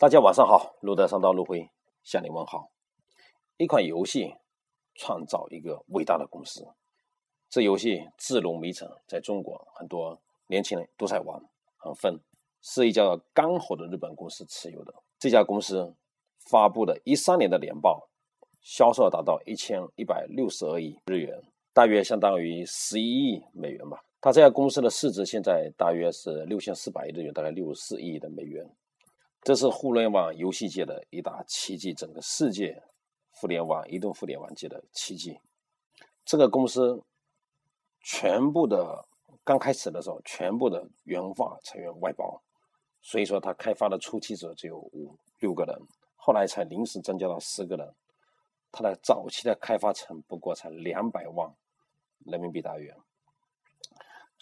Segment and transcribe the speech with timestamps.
[0.00, 1.68] 大家晚上好，路德上道路辉
[2.02, 2.70] 向你问好。
[3.58, 4.34] 一款游戏
[4.94, 6.66] 创造一个伟大的公司，
[7.50, 11.38] 这游戏自龙迷城，在中国很多年轻人都在玩，
[11.76, 12.18] 很疯，
[12.62, 13.02] 是一家
[13.34, 14.94] 刚火的日本公司持有的。
[15.18, 15.94] 这家公司
[16.50, 18.08] 发布的一三年的年报，
[18.62, 21.42] 销售达到一千一百六十二亿日元，
[21.74, 24.02] 大约相当于十一亿美元吧。
[24.22, 28.66] 它这家公司的市值现在大约是六千四百亿日元，大概六十四亿的美元。
[29.42, 32.82] 这是互联网游戏界的一大奇迹，整个世界
[33.30, 35.40] 互联网、移动互联网界的奇迹。
[36.26, 37.02] 这个公司
[38.02, 39.06] 全部的
[39.42, 42.42] 刚开始的时候，全部的原发成员外包，
[43.00, 45.74] 所以说它开发的初期者只有五六个人，
[46.16, 47.94] 后来才临时增加到十个人。
[48.70, 51.52] 它的早期的开发成不过才两百万
[52.26, 52.94] 人民币大约。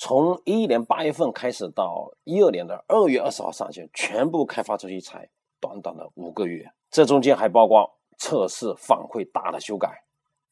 [0.01, 10.05] 从一一年八月份开始到一二年的二月二十号上线，全部开发周期才短短的五个月，这中间还包括测试、反馈、大的修改，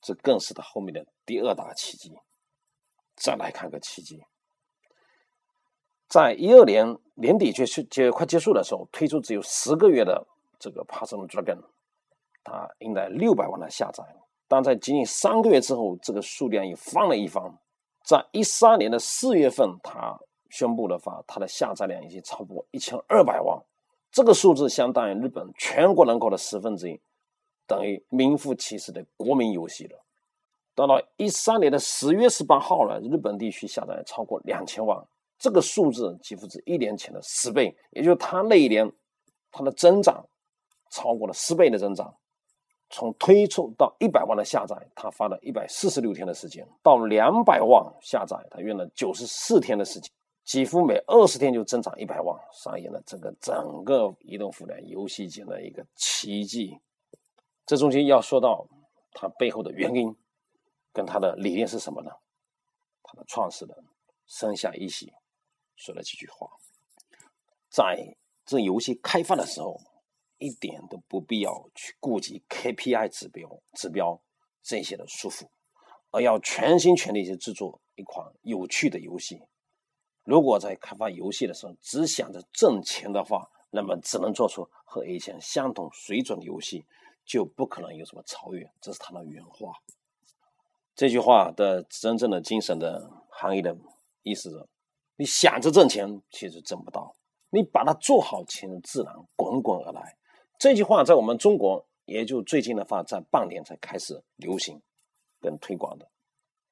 [0.03, 2.12] 这更是它后面的第二大奇迹。
[3.14, 4.20] 再来看个奇迹，
[6.08, 10.27] 在一二年年底结束、结快结束的时候，推出只有十个月的
[10.58, 11.58] 这个《p a s s o n Dragon》，
[12.42, 14.05] 它迎来六百万的下载，
[14.48, 17.56] 但在仅仅三个月之后，这个数量又翻了一番。
[18.06, 20.16] 在一三年的四月份，他
[20.48, 23.60] 宣布的话，它的下载量已经超过一千二百万，
[24.12, 27.00] 这个数字相当于日本全国人口的十分之一，
[27.66, 29.98] 等于名副其实的国民游戏了。
[30.76, 35.04] 到了一三年的十月十八号呢，日本地区下载超过两千万，
[35.36, 38.88] 这个数字几乎是一年前的十倍，也就是它那一年
[39.50, 40.24] 它的增长
[40.91, 42.14] 超过了十倍的增长。
[42.88, 50.08] 从推出到一百万的下载，他花了一百四十六天的时间；到两百万下载，他用了九十四天的时间，
[50.44, 56.78] 几乎每二十天就增长一百万，上演了这个整个移动互联游戏界的一个奇迹。
[57.66, 58.64] 这中间要说到
[59.12, 60.16] 它背后的原因，
[60.92, 62.12] 跟它的理念是什么呢？
[63.02, 63.76] 它的创始人
[64.28, 65.12] 生下一喜
[65.75, 66.48] 说了几句话，
[67.69, 69.80] 在这游戏开发的时候。
[70.38, 74.20] 一点都不必要去顾及 KPI 指标、指标
[74.62, 75.47] 这些的束缚，
[76.10, 79.42] 而要全心全力去制作一款有趣的游戏。
[80.25, 86.84] 如果在开发游戏的时候只想着挣钱的话，那么只能做出和以前相同水准的游戏，
[87.25, 88.70] 就不可能有什么超越。
[88.80, 89.72] 这是他的原话。
[90.94, 93.76] 这句话的真正的精神的含义的
[94.22, 94.66] 意思是：
[95.16, 97.14] 你想着挣钱，其实挣不到；
[97.50, 100.16] 你把它做好，钱自然滚滚而来。
[100.59, 104.81] 这句话在我们中国，也就最近的话，在半年才开始流行
[105.41, 106.09] 跟推广的，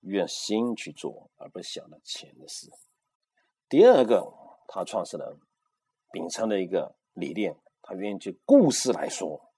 [0.01, 2.71] 愿心去做，而不是想着钱的事。
[3.69, 4.33] 第二个，
[4.69, 5.39] 他创始人
[6.13, 9.53] 秉承的一个理念，他愿意就故事来说，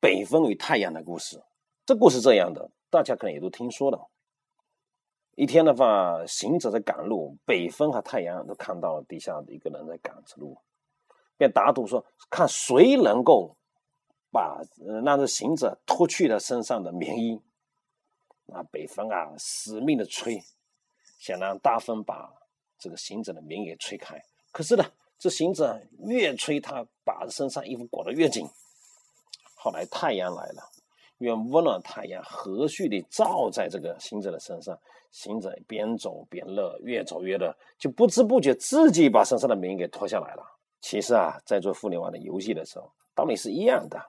[0.00, 1.42] 北风与太阳的故事。
[1.86, 4.10] 这故事这样的，大家可能也都听说了。
[5.36, 10.58] 一天的话，行者在赶路，北风和太阳都看到底下的一个人在赶着路。
[11.38, 13.56] 便打赌说，看谁能够
[14.30, 14.60] 把
[15.02, 17.40] 那个行者脱去了身上的棉衣。
[18.44, 20.42] 那北风啊，死命的吹，
[21.18, 22.30] 想让大风把
[22.78, 24.20] 这个行者的棉给吹开。
[24.50, 24.84] 可是呢，
[25.18, 28.46] 这行者越吹，他把身上衣服裹得越紧。
[29.54, 30.62] 后来太阳来了，
[31.18, 34.78] 用温暖太阳和煦的照在这个行者的身上，
[35.10, 40.57] 行者边走边乐，越走越乐，就不知不觉自己把身上的棉衣给脱下来了。
[40.80, 44.00] 其实啊，在做互联网的游戏的时候，道理是一样的。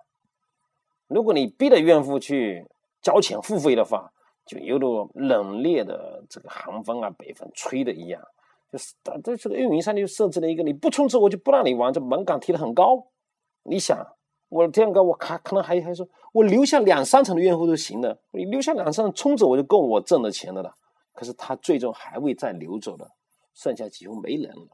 [1.07, 2.66] 如果你逼着用户去
[3.02, 4.12] 交钱付费的话，
[4.46, 8.22] 就犹如冷冽的这个寒风啊，北风吹的一样。
[8.72, 13.07] 就是在这个运营商就设置了一个，你不充值我就不让你玩，这门槛提的很高。
[13.63, 13.97] 你想，
[14.47, 20.75] 我这样高，我还可能还还说，我留下两三成的用户都行的，你留下两三成充值我就够我挣的钱的了。
[21.13, 23.09] 可是他最终还会再流走的，
[23.56, 24.68] 剩下几乎没人了。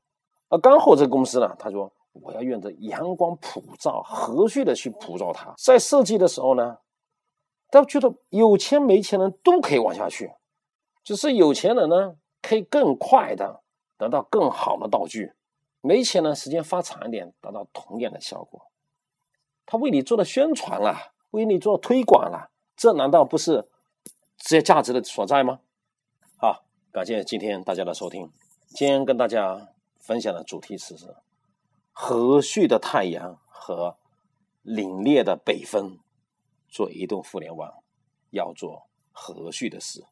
[0.56, 5.54] 而刚好这个公司呢，他说我要用这阳光普照、和煦的去普照它。
[5.58, 6.78] 在设计的时候呢，
[7.70, 10.32] 他觉得有钱没钱人都可以往下去，
[11.04, 13.64] 只是有钱人呢可以更快的
[13.98, 15.34] 得到更好的道具，
[15.82, 18.62] 没钱呢时间发长一点，达到同样的效果。
[19.66, 20.96] 他为你做了宣传了，
[21.32, 23.68] 为你做推广了，这难道不是
[24.38, 25.60] 这些价值的所在吗？
[26.38, 26.64] 好，
[26.94, 28.32] 感谢今天大家的收听，
[28.70, 29.75] 今天跟大家。
[30.06, 31.16] 分享的主题词是：
[31.92, 33.98] 和煦的太阳和
[34.64, 36.00] 凛冽的北风。
[36.76, 37.74] 做移动互联网
[38.32, 40.06] 要做和煦的事。